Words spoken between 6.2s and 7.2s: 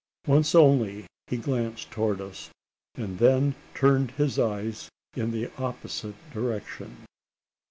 direction.